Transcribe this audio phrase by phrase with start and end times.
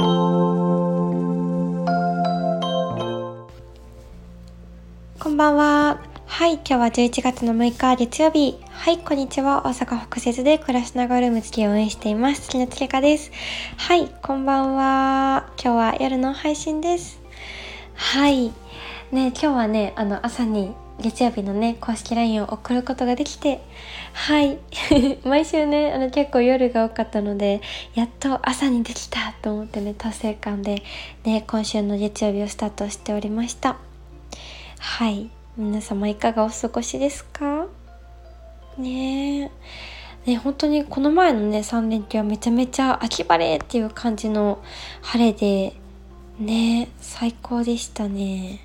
[0.00, 0.06] こ
[5.28, 6.00] んばんは。
[6.24, 8.56] はい、今日は11月の6日月曜日。
[8.70, 9.66] はい、こんにちは。
[9.66, 12.40] 大阪北節で暮らしながらルーム付きを応援しています。
[12.48, 13.30] 月のつけかです。
[13.76, 15.50] はい、こんばんは。
[15.62, 17.20] 今日は夜の配信です。
[17.92, 18.46] はい。
[18.46, 18.54] ね、
[19.12, 23.60] 今日はね、あの、朝に月曜日のね、公式 LINE を送ることができて、
[24.12, 24.58] はい。
[25.24, 27.60] 毎週ね、あの、結構夜が多かったので、
[27.94, 30.82] やっと朝にできたと思ってね、達成感で、
[31.24, 33.76] ね、今週の月曜日をスタートしておりました。
[34.78, 35.30] はい。
[35.56, 37.66] 皆様いかがお過ごしですか？
[38.78, 39.50] ね
[40.26, 44.62] ね本当にこの前のね3連休はめちゃめちゃ秋晴れっていう感じの
[45.02, 45.74] 晴れで
[46.38, 48.60] ね最高でしたね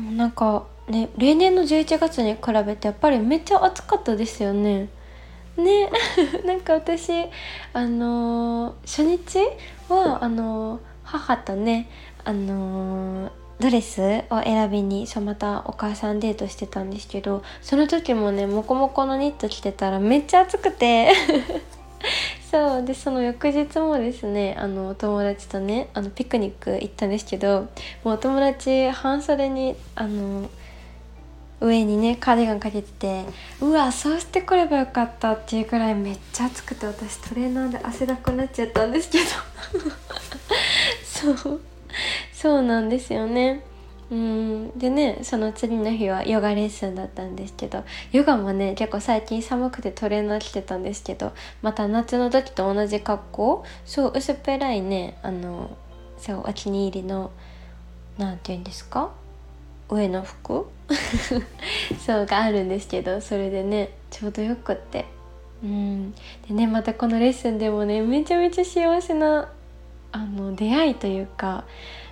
[0.00, 4.88] でもなんかね例年の11月に比べてやっぱりめっちゃ暑かったですよね。
[5.56, 5.90] ね。
[6.46, 7.12] なんか私
[7.74, 9.38] あのー、初日
[9.90, 11.88] はあのー、母とね
[12.24, 13.30] あのー
[13.60, 21.12] ドレスを選びにそうまたお母さんデートしてたんですけどその時もねモコモコのニット着てたらめっちゃ暑くて。
[22.50, 27.68] そうでその翌日もですねあのお友達とねあのピクニック行ったんですけど
[28.02, 30.50] もうお友達半袖にあの
[31.60, 33.24] 上にねカーディガンかけてて
[33.60, 39.24] うわそうしてくればよかったっていうくらいめっちゃ暑くて私トレーナーで汗だくなっちゃったんですけど。
[41.04, 41.60] そう。
[42.32, 43.62] そうなんですよね。
[44.10, 44.78] うん。
[44.78, 55.70] でねその次の日はヨガレッスンだったんですけどヨガもね結構最近寒くてトレーナー着てたんですけどまた夏の時と同じ格好そう薄っぺらいねあの
[56.18, 57.30] そうお気に入りの
[58.18, 59.10] 何て言うんですか？
[59.88, 60.66] 上の服？
[62.04, 65.06] そうがあるんですけどそれでねちょうどよくって。
[65.62, 66.12] うん。
[66.12, 69.48] でねまたこのレッスンでもねめちゃめちゃ幸せな
[70.12, 71.64] あの出会いというか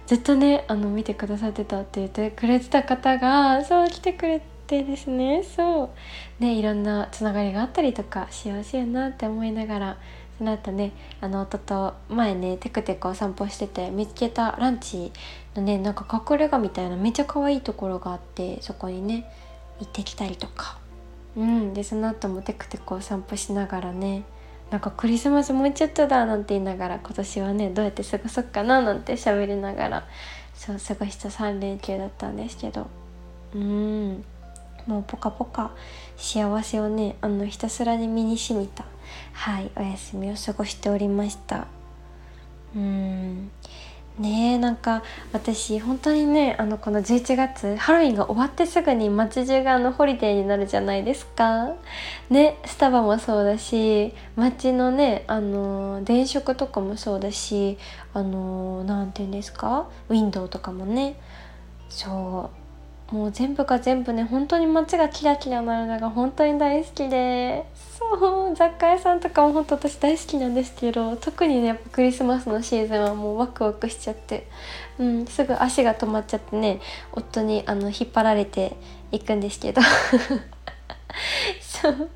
[0.09, 5.43] ずっとねあの見てくださってたって言ってくれてた方がそう来てくれてですね。
[5.43, 5.91] そ
[6.41, 6.43] う。
[6.43, 9.99] ねいろんなつながりがあったりとか幸せやなって思いながら
[10.39, 15.13] その後ねあの夫と前ねテクテクお散歩してて見つけたランチ
[15.55, 19.31] のねなんか隠れ家みたいなめっちゃ可愛いところがあってそこにね
[19.79, 20.79] 行ってきたりとか。
[21.37, 21.75] うん。
[21.75, 24.23] でその後もテクテクお散歩しながらね
[24.71, 30.09] なんかクリスマスもうちょっとだなんて言いながら今年はねどうやって過ごそうかななんて喋りながら
[30.55, 32.87] そう過ごした3連休だったんですけど。
[33.55, 34.25] うん。
[34.87, 35.71] もうポカポカ
[36.17, 38.87] 幸せをねあのひたすらに身にしみた
[39.35, 41.67] はいお休みを過ごしておりました。
[42.75, 43.51] うん。
[44.19, 45.03] ねえなんか
[45.33, 51.75] 私本当にねあのこの11月ハロウィンが終わってすぐに街中があのホリデーになるじゃないですか。
[52.29, 57.79] ねスタバもそうだし街のねあの電飾とかもそうだし
[58.13, 59.89] あの何て言うんですか？
[60.09, 61.15] ウィンドウとかもね。
[61.89, 62.58] そう。
[63.11, 67.65] もう全部が全部ね本当に街がキラキラなるのが本当に大好きで。
[67.99, 74.47] そう雑貨屋さんとかも本当私大好きなんですけど特にねやっぱクリスマスのシーズンはもうワクワクしちゃって、
[75.01, 76.81] うん、すぐ足が止まっちゃってね
[77.13, 78.77] 夫にあの引っ張られて
[79.11, 79.83] いくんですけど。
[81.61, 82.09] そう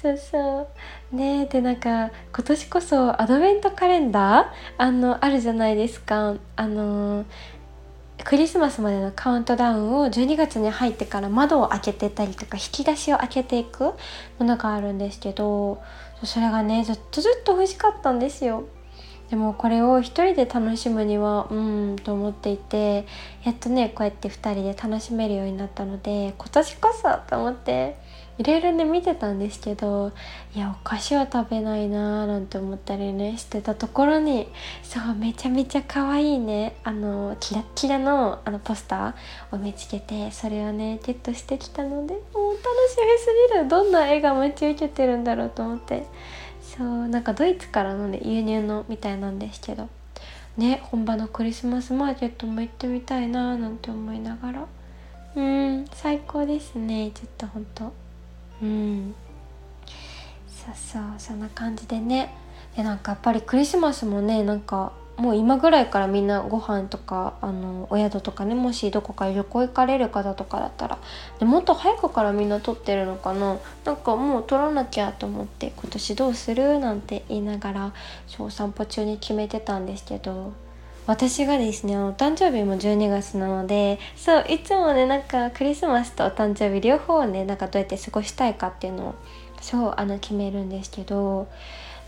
[0.00, 0.68] そうそ
[1.12, 1.16] う。
[1.16, 4.46] ねでなんか今年こそアドベントカレンダー？
[4.78, 6.34] あのあるじゃないですか。
[6.54, 7.24] あの
[8.24, 13.94] クリスマスまでのカウントダウンを12月に入ってから窓を開けてたりとか引き出しを開けていくも
[14.40, 15.82] のがあるんですけど
[16.24, 18.64] それがねずっとずっと欲しかったんですよ。
[19.30, 23.06] でもこれを一人で楽しむにはうんと思っていて
[23.44, 27.98] やっとねこうやって2人で楽しめるようになったので今年こそと思って
[28.38, 30.12] いろいろね見てたんですけど
[30.54, 34.48] いやお菓子は食べないなーなんて思ったりねしてたところに
[34.82, 43.68] そうめちゃめちゃ可愛いねあのキラッキラのあのポスターを見つけてそれをねゲットしてきたのでもう楽しみすぎる。
[43.68, 46.04] どんな絵が待ち受けてるんだろうと思って。
[46.62, 49.88] そうなんかドイツからのね輸入のみたいなんですけど
[50.56, 54.66] ね本場のクリスマスマーケットも行ってみたいなーなんて思いながら。
[55.36, 57.92] うん最高ですねちょっとほんと。
[58.62, 59.14] うん。
[60.48, 62.34] そうそうそんな感じでね。
[62.76, 70.98] でなんかやっぱりクリスマスもねなんかもう今ぐらいからみんなご飯とかあのお宿とかねもしどこか旅行行かれる方とかだったら。
[71.40, 73.56] でもっと早くからみんな撮ってるのかな。
[73.84, 76.78] なんかもう撮らなきゃと思って今年どうする？
[76.78, 77.92] なんて言いながら
[78.28, 80.52] 小散歩中に決めてたんですけど。
[81.08, 89.14] 私がですねお誕生日も12月なのでそういつもねなんかクリスマスとお誕生日両方をねなんかどうやって過ごしたいかっていうのを
[89.62, 91.48] そうあの決めるんですけど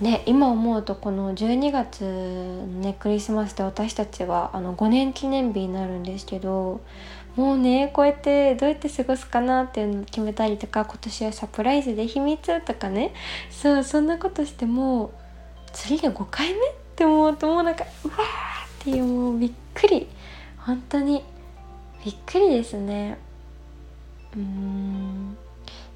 [0.02, 6.82] ね今思うとこの12月のねクリスマスで私たちはあの5年記念日になるんですけど
[7.36, 13.14] もうねこうやってどうやって過ごすかなっていうのを決めたりとか今年はサプライズで秘密とかね
[13.48, 15.10] そうそんなことしても
[15.72, 18.49] 次で5回目って思うともうなんかうわー
[18.80, 20.08] っていうもうびっくり。
[20.56, 21.22] 本当に。
[22.02, 23.18] びっくりですね。
[24.34, 25.36] うん。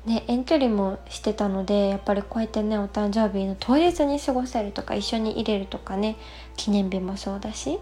[0.05, 6.17] ね遠距離もしてたのでやっぱりこうやってねお誕生日の当日に過ごせるとか一緒に入れるとかね
[6.59, 7.79] 記念日もそうだし、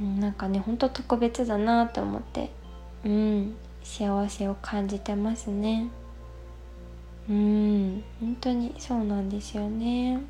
[0.00, 2.50] うん、なんかねほんと特別だなと思って。
[3.04, 3.54] うん。
[3.84, 5.88] 幸せを感じてますね。
[7.28, 8.02] うん。
[8.20, 10.20] 本当にそうなんですよね。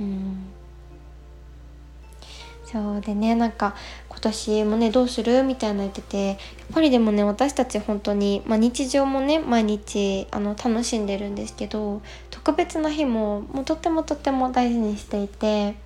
[0.00, 0.46] うん。
[2.74, 3.76] そうでねなんか
[4.08, 5.44] 今年もねどうする？
[5.44, 6.36] みたいな言っててやっ
[6.74, 15.76] ぱりでもね私たち本当に、まあ、日常もね毎日あの楽しんでるんですけど特別な日ももうとってもとっても大事にしていて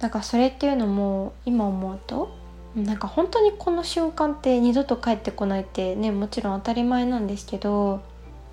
[0.00, 2.36] なんかそれっていうのも今思うと
[2.76, 8.02] なんか本当にこの瞬間って二度と帰ってこないってねもちろん当たり前なんですけど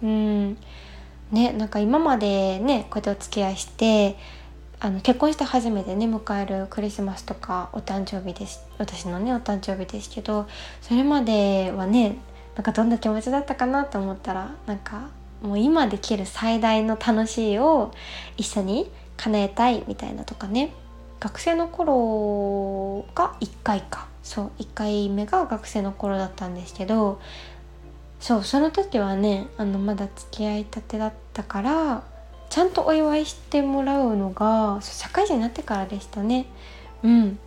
[0.02, 0.58] うん。
[1.32, 4.18] ねなんか今までねこうやってお付き合いして
[4.84, 10.48] あの結婚して初めてね迎えるクリスマスとかお誕生日です私のねお誕生日ですけど
[10.82, 12.18] それまではね
[12.56, 15.10] なんかどんな気持ちだったかなと思ったらなんか
[15.44, 17.92] もう今できる最大の楽しいを
[18.38, 20.74] 一緒に叶えたいみたいなとかね
[21.20, 24.08] 学生の頃が1回か。
[24.24, 27.20] そう1回目が学生の頃だったんですけど
[28.20, 32.04] そうその時はねあのまだ付き合いたてだったから
[32.52, 36.46] ちゃんとお祝いしてもらうのが社会人になってからでしたね。
[37.02, 37.40] うん。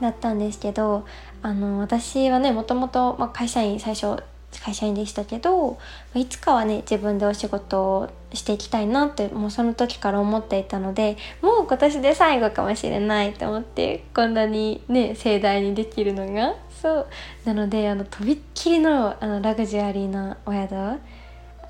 [0.00, 1.04] だったんですけど
[1.42, 4.22] あの私はねもともと、ま会社員最初
[4.62, 5.76] 会社員でしたけど
[6.14, 17.06] いつかはね自分でお仕事をしていきたいなってもうその時から思っていたのでもう今年で最後かもしれないと思ってこんなにね盛大にできるのがそう。
[17.44, 21.00] なのであのとびっきりのあのラグジュアリーなお宿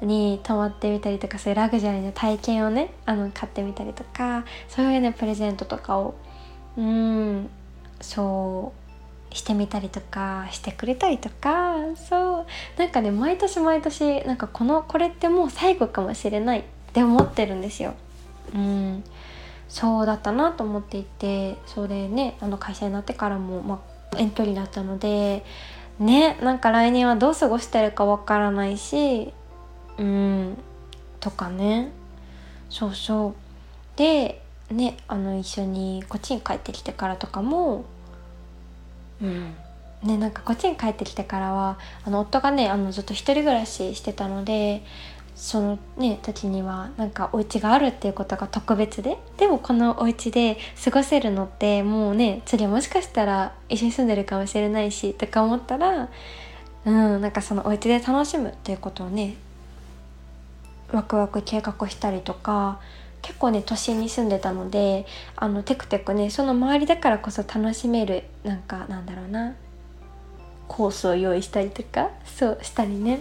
[0.00, 6.14] に泊まってみたりとかそういうラグジュアリーな体験をねあの買ってみたりとかそういうねプレゼントとかを
[6.76, 7.50] うん
[8.00, 8.72] そ
[9.30, 12.46] うしてみたりとかしてくれたりとかそ
[12.76, 17.94] うなんかね毎年毎年なんかこのこれってもう最後かもしれないって思ってるんですよ。
[18.54, 19.04] うん
[19.68, 23.82] そうだったなと思っていてそれねあの会社になってからも、ま
[24.14, 25.44] あ、遠距離だったので
[25.98, 29.34] ねなんか来年はどう過ごしてるかわからないし
[29.98, 30.58] うん。
[31.20, 31.90] とかね。
[32.70, 33.34] そうそう。
[33.96, 37.84] でねあの一緒にこっちに帰ってきてからとかも
[39.20, 39.54] うん。
[40.02, 44.84] ねなんかこっちに帰ってきてからはあの夫がねあのずっと一人暮らししてたので
[45.34, 56.08] そのね時にはなんかお家があるっていうことが特別ででもこのお家で過ごせるのってもうね次もしかしたら一緒に住んでるかもしれないしとか思ったら
[56.84, 59.36] うんなんかそのお家で楽しむっていうことをね
[60.92, 62.80] ワクワク計画したりとか
[63.22, 65.06] 結構ね都心に住んでたので
[65.36, 69.54] あのテクテクねその周りだからこそ楽しめるなんかなんだろうな
[70.66, 73.20] コースを用意したりとかそうしたりね。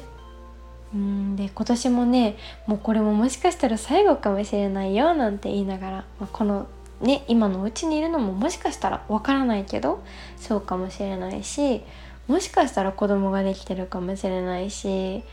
[0.93, 6.67] うんで今年もねもうこれももしかしたら最後かもしれないよなんて言いながら、まあ、この
[7.01, 10.01] ね今のうちにいるのももしかしたらわからないけど
[10.37, 11.83] そうかもしれないし
[12.27, 15.23] もしかしたら子供ができてるかもしれないし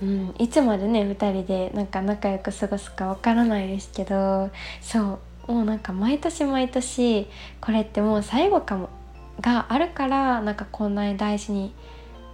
[0.00, 4.50] うん、いつまでね2人でなんか仲良く過ごすかわからないですけど
[4.80, 7.26] そうもうなんか毎年毎年
[7.60, 8.90] これってもう最後かも
[9.40, 11.72] があるからなんかこんなに大事に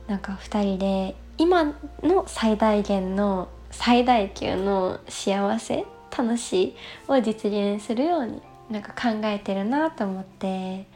[0.07, 5.85] なんか2人で今の最大限の最大級の幸せ
[6.17, 6.75] 楽しい
[7.09, 10.87] を実現するようになんか考えてるなと思って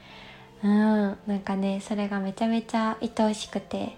[0.63, 3.97] うんなんかねそれがめちゃめちゃ愛おしくて。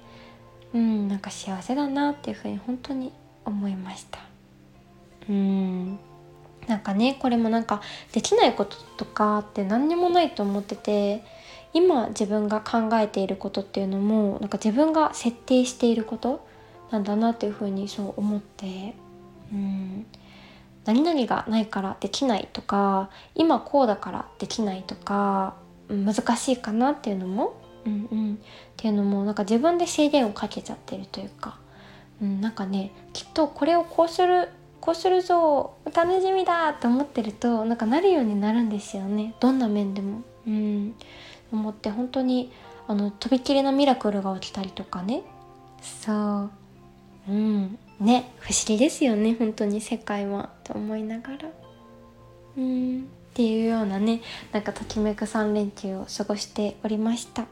[0.75, 3.13] うんなんか幸せだなっていうふうに本当に
[3.45, 4.21] 思いました。
[5.29, 5.99] うん
[6.67, 7.81] なんかねこれもなんか
[8.13, 11.25] できないこととかって何にもないと思ってて
[11.73, 16.47] 今自分が考えていることっていうのもなんか自分が設定していること
[16.91, 18.95] なんだなっていうふうにそう思って
[19.53, 20.07] うん
[20.85, 25.55] 何々がないからできないとか今こうだからできないとか
[25.89, 27.55] 難しいかなっていうのも
[27.87, 28.37] うんうん、っ
[28.77, 31.59] ていうのもなんか自分で制限をかけちゃってるというか、
[32.23, 34.49] うん、なんかねきっとこれをこうする
[34.81, 39.35] こうするぞ楽しみだと思ってるとなんかなるようになるんですよね。
[39.41, 40.23] どんな面でも。
[40.47, 40.95] うん、
[41.53, 42.51] 思って本当に
[42.89, 45.23] あのとびきりのミラクルが起きたりとかね。
[45.83, 46.51] そう。
[47.29, 47.79] うん。
[48.01, 49.37] ね不思議ですよね。
[49.39, 50.49] 本当に世界は。
[50.65, 51.51] と思いながら。
[52.57, 53.07] うん。
[53.31, 54.23] っていうようなね
[54.53, 57.47] なんかときめく3連休を過ごしておりました。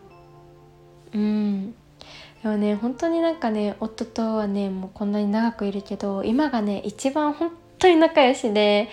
[1.15, 1.75] うん。
[2.43, 8.89] でもね本当になんかね夫とはねもうこんなに長くいるけど今がね一番本当に仲良しで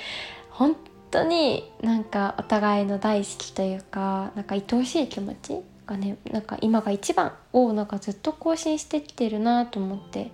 [0.50, 0.76] 本
[1.12, 10.32] 当になんかお互いの大好きというかなんか愛おしい気持ちがねなんか今が一番をなんかずっと更新してきてるなと思って。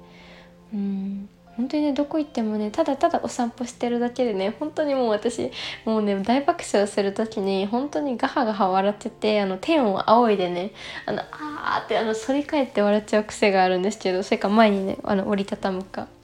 [0.74, 1.30] うん。
[1.58, 5.52] 本当にねどこ行ってもねただただお散歩してるだけでね本当にもう私
[5.86, 10.72] もうね大爆笑する時に本当にガハガハ笑っててあの天を仰いでね
[11.06, 16.08] あのあーってあの反り返って笑っちゃう癖があるんですけどそれか前にねあの折りたたむか。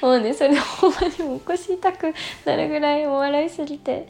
[0.00, 2.14] もうねそれでほんまにもう腰痛く
[2.46, 4.08] なるぐらいお笑いすぎて。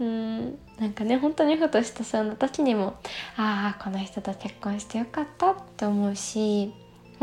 [0.00, 2.94] うんなんかね本当にふとしたそんな時にも
[3.36, 6.72] ああこの人と結婚してよかったって思うし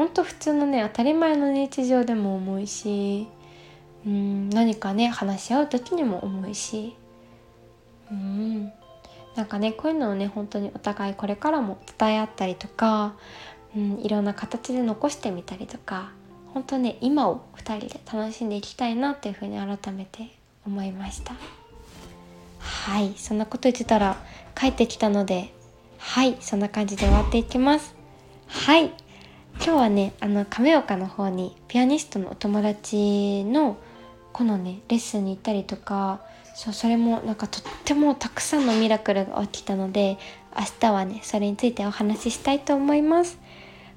[0.02, 3.28] ほんと普通のね当たり前の日常でも思うし
[4.04, 6.96] うん何かね話し合う時にも思うし。
[8.10, 8.74] うん。
[9.36, 13.14] なんかねこういうのをね本当にお互いこれからも伝え合ったりとか、
[13.78, 16.10] うん、いろんな形で残してみたりとか
[16.56, 20.32] 本当ね今を2人で楽しんでいきたいなっていうふうに改めて
[20.66, 21.36] 思いました。
[22.58, 24.18] はいそんなこと言ってたら
[24.56, 25.54] 帰ってきたので
[26.00, 27.94] はいそんな感じで終わっていきます。
[28.48, 28.92] はい。
[29.64, 33.78] 今日はねあの亀岡の方にピアニストのお友達の
[34.34, 36.20] このねレッスンに行ったりとか
[36.56, 40.18] そうそれもなんかとってもたくさんのミラクルが起きたので
[40.58, 43.40] 明日はねそれについてお話ししたいと思います。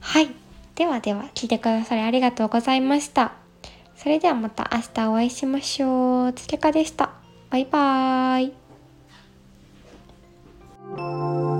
[0.00, 0.28] はい。
[0.74, 3.32] ではでは聞いてくださりありがとうございました。
[3.96, 6.32] それではまた明日お会いしましょう。
[6.34, 7.10] つけかでした。
[7.48, 8.52] バイバー
[11.48, 11.53] イ。